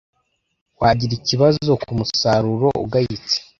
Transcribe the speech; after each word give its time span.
Wagira 0.79 1.13
ikibazo 1.19 1.71
k 1.81 1.83
umusaruro 1.93 2.67
ugayitse. 2.85 3.35